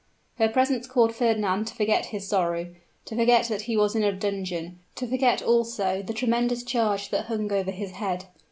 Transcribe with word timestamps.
Her 0.39 0.49
presence 0.49 0.87
caused 0.87 1.13
Fernand 1.13 1.67
to 1.67 1.75
forget 1.75 2.07
his 2.07 2.27
sorrow 2.27 2.73
to 3.05 3.15
forget 3.15 3.45
that 3.49 3.61
he 3.69 3.77
was 3.77 3.93
in 3.95 4.01
a 4.01 4.11
dungeon 4.11 4.79
to 4.95 5.05
forget, 5.05 5.43
also, 5.43 6.01
the 6.01 6.11
tremendous 6.11 6.63
charge 6.63 7.09
that 7.11 7.27
hung 7.27 7.51
over 7.51 7.69
his 7.69 7.91
head. 7.91 8.25